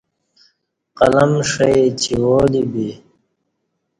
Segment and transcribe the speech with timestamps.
[0.97, 2.87] قلم ݜی چیوالی بی